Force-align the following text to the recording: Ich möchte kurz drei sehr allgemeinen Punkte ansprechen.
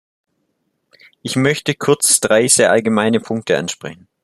Ich 1.21 1.35
möchte 1.35 1.75
kurz 1.75 2.19
drei 2.21 2.47
sehr 2.47 2.71
allgemeinen 2.71 3.21
Punkte 3.21 3.59
ansprechen. 3.59 4.07